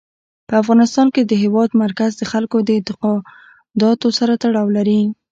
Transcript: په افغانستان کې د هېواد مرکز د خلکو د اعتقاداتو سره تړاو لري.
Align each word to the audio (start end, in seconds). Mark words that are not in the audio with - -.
په 0.47 0.53
افغانستان 0.61 1.07
کې 1.15 1.21
د 1.25 1.31
هېواد 1.43 1.69
مرکز 1.83 2.11
د 2.17 2.23
خلکو 2.31 2.57
د 2.63 2.69
اعتقاداتو 2.77 4.07
سره 4.19 4.33
تړاو 4.43 4.67
لري. 4.77 5.01